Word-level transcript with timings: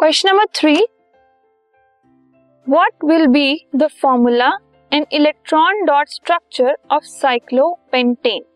Question 0.00 0.28
number 0.28 0.44
three 0.54 0.76
what 2.66 3.04
will 3.08 3.26
be 3.32 3.48
the 3.80 3.88
formula 4.02 4.46
and 4.92 5.16
electron 5.18 5.80
dot 5.88 6.12
structure 6.12 6.72
of 6.96 7.08
cyclopentane? 7.08 8.46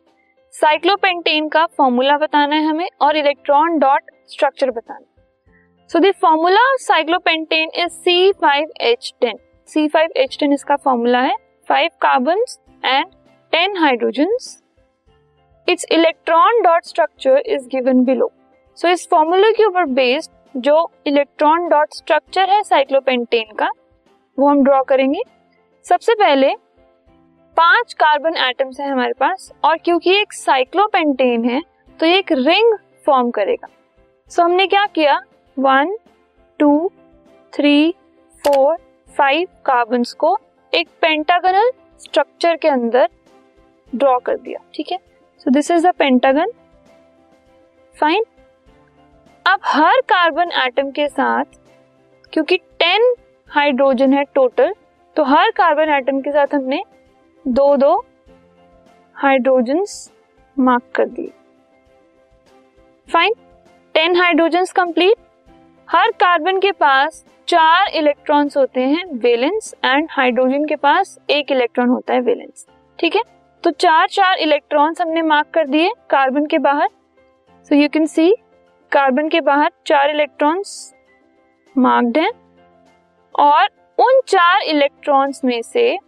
Cyclopentane 0.54 1.48
का 1.48 1.64
formula 1.66 2.16
बताना 2.18 2.56
है 2.56 2.64
हमें 2.64 2.88
और 3.00 3.16
electron 3.16 3.78
dot 3.78 4.10
structure 4.26 4.70
बताना 4.70 5.04
so 5.90 5.98
the 5.98 6.12
formula 6.20 6.62
of 6.72 6.80
cyclopentane 6.82 7.70
is 7.74 7.92
C 7.92 8.32
five 8.42 8.72
H 8.82 9.12
ten 9.20 9.38
C 9.68 9.86
five 9.88 10.12
H 10.16 10.36
ten 10.40 10.52
इसका 10.52 10.76
formula 10.76 11.20
है। 11.20 11.34
Five 11.68 11.90
carbon 12.02 12.44
and 12.84 13.12
ten 13.52 13.76
hydrogen 13.76 14.36
it's 15.68 15.86
electron 15.92 16.62
dot 16.62 16.84
structure 16.84 17.42
is 17.46 17.68
given 17.68 18.04
below 18.04 18.32
so 18.78 18.88
इस 18.88 19.06
फॉर्मूले 19.10 19.52
के 19.52 19.64
ऊपर 19.64 19.84
based 19.92 20.30
जो 20.56 20.90
electron 21.06 21.68
dot 21.68 21.94
structure 21.94 22.50
है 22.50 22.62
cyclopentane 22.62 23.54
का 23.54 23.70
वो 24.38 24.48
हम 24.48 24.62
ड्रॉ 24.64 24.82
करेंगे। 24.82 25.22
सबसे 25.86 26.14
पहले 26.14 26.54
पाँच 27.56 27.92
कार्बन 27.94 28.36
एटम्स 28.38 28.80
है 28.80 28.90
हमारे 28.90 29.12
पास 29.12 29.50
और 29.64 29.76
क्योंकि 29.76 30.14
एक 30.20 30.32
साइक्लोपेंटेन 30.32 31.44
है 31.44 31.60
तो 32.00 32.06
ये 32.06 32.18
एक 32.18 32.32
रिंग 32.32 32.76
फॉर्म 33.06 33.30
करेगा। 33.30 33.68
सो 34.30 34.42
so, 34.42 34.48
हमने 34.48 34.66
क्या 34.66 34.86
किया? 34.86 35.20
One 35.56 35.96
two 36.60 36.90
three 37.52 37.94
four 38.44 38.76
five 39.08 39.48
carbon 39.66 40.02
को 40.18 40.36
एक 40.72 40.88
पेंटागनल 41.00 41.70
स्ट्रक्चर 42.00 42.56
के 42.56 42.68
अंदर 42.68 43.08
ड्रॉ 43.92 44.18
कर 44.18 44.36
दिया 44.36 44.60
ठीक 44.74 44.92
है? 44.92 44.98
So 45.38 45.50
this 45.50 45.70
is 45.70 45.86
the 45.86 45.92
pentagon 45.94 46.52
fine 47.96 48.24
अब 49.46 49.60
हर 49.64 50.00
कार्बन 50.08 50.50
एटम 50.58 50.90
के 50.90 51.06
साथ, 51.08 51.44
क्योंकि 52.32 52.56
टेन 52.56 53.14
हाइड्रोजन 53.50 54.12
है 54.12 54.22
टोटल 54.34 54.72
तो 55.16 55.24
हर 55.24 55.50
कार्बन 55.50 55.90
एटम 55.90 56.20
के 56.20 56.30
साथ 56.32 56.54
हमने 56.54 56.82
दो 57.44 57.76
दो 57.76 57.92
हाइड्रोजन 59.16 59.84
मार्क 60.56 60.82
कर 60.94 61.08
दिए। 61.08 61.30
फाइन 63.08 63.34
टेन 63.94 64.16
हाइड्रोजन 64.16 64.64
कंप्लीट 64.76 65.16
हर 65.88 66.10
कार्बन 66.20 66.60
के 66.60 66.72
पास 66.72 67.24
चार 67.48 67.88
इलेक्ट्रॉन्स 67.96 68.56
होते 68.56 68.80
हैं 68.82 69.04
वेलेंस 69.22 69.74
एंड 69.84 70.08
हाइड्रोजन 70.10 70.64
के 70.64 70.76
पास 70.76 71.18
एक 71.30 71.52
इलेक्ट्रॉन 71.52 71.88
होता 71.88 72.14
है 72.14 72.20
वेलेंस 72.20 72.66
ठीक 72.98 73.16
है? 73.16 73.22
तो 73.64 73.70
चार 73.70 74.08
चार 74.08 74.38
इलेक्ट्रॉन्स 74.38 75.00
हमने 75.00 75.22
मार्क 75.24 75.50
कर 75.54 75.66
दिए 75.66 75.92
कार्बन 76.10 76.46
के 76.46 76.58
बाहर. 76.60 76.88
So 77.70 77.74
you 77.74 77.88
can 77.88 78.06
see 78.06 78.34
carbon 78.94 79.28
के 79.28 79.40
बाहर 79.40 79.70
चार 79.86 80.10
इलेक्ट्रॉन्स 80.10 80.94
मार्क्ड 81.78 82.18
हैं 82.18 82.30
और 83.38 83.68
उन 83.98 84.20
चार 84.26 84.62
इलेक्ट्रॉन्स 84.62 85.44
में 85.44 85.62
से 85.62 85.98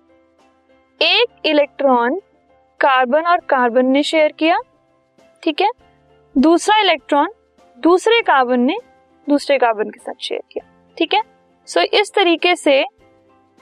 एक 1.02 1.24
इलेक्ट्रॉन 1.44 2.20
कार्बन 2.80 3.22
और 3.22 3.40
कार्बन 3.40 3.86
ने 3.86 4.02
शेयर 4.02 4.32
किया 4.32 4.58
ठीक 5.42 5.60
है? 5.60 5.70
दूसरा 6.38 6.78
इलेक्ट्रॉन 6.78 7.28
दूसरे 7.78 8.20
कार्बन 8.20 8.60
ने 8.60 8.78
दूसरे 9.28 9.58
कार्बन 9.58 9.90
के 9.90 10.00
साथ 10.00 10.14
शेयर 10.20 10.42
किया 10.52 10.94
ठीक 10.98 11.14
है? 11.14 11.22
सो 11.66 11.80
so, 11.80 11.86
इस 11.86 12.14
तरीके 12.14 12.56
से 12.56 12.80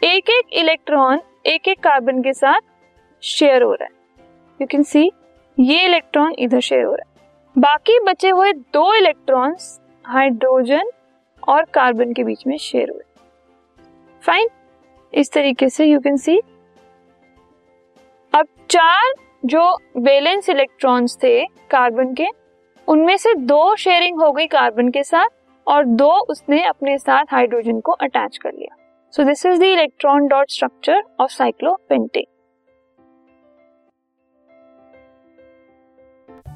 एक 0.05 0.30
एक 0.30 0.45
इलेक्ट्रॉन 0.52 1.20
एक 1.47 1.69
एक 1.69 1.80
कार्बन 1.80 2.22
के 2.22 2.33
साथ 2.33 2.61
शेयर 3.22 3.62
हो 3.62 3.75
रहा 3.75 3.84
है। 3.84 4.25
यू 4.61 4.67
कैन 4.67 4.83
सी 4.83 5.11
ये 5.61 5.84
इलेक्ट्रॉन 5.84 6.34
इधर 6.39 6.61
शेयर 6.61 6.84
हो 6.84 6.95
रहा 6.95 7.08
है। 7.08 7.13
बाकी 7.56 7.98
बचे 7.98 8.28
हुए 8.28 8.52
दो 8.52 8.92
इलेक्ट्रॉन्स 8.94 9.80
हाइड्रोजन 10.05 10.91
और 11.48 11.64
कार्बन 11.64 12.12
के 12.12 12.24
बीच 12.24 12.46
में 12.46 12.56
शेयर 12.56 12.90
हुए। 12.90 13.02
फाइन 14.23 14.48
इस 15.14 15.33
तरीके 15.33 15.68
से 15.68 15.86
यू 15.86 16.01
कैन 16.01 16.17
सी 16.17 16.36
अब 18.33 18.46
चार 18.70 19.12
जो 19.45 19.62
वैलेंस 19.96 20.48
इलेक्ट्रॉन्स 20.48 21.17
थे 21.23 21.45
कार्बन 21.70 22.12
के, 22.14 22.27
उनमें 22.89 23.17
से 23.17 23.34
दो 23.34 23.77
शेयरिंग 23.77 24.20
हो 24.20 24.33
गई 24.33 24.46
कार्बन 24.46 24.90
के 24.90 25.05
साथ 25.05 25.28
और 25.67 25.84
दो 25.84 26.12
उसने 26.30 26.64
अपने 26.64 26.98
साथ 26.98 27.24
हाइड्रोजन 27.33 27.80
को 27.80 27.92
अटैच 27.92 28.36
कर 28.36 28.52
लिया। 28.52 28.77
So 29.14 29.24
this 29.24 29.46
is 29.46 29.61
the 29.61 29.62
electron 29.62 30.27
dot 30.27 30.51
structure 30.51 31.02
of 31.20 31.30
cyclopentane 31.30 32.24